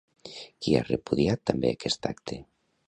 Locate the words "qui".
0.65-0.73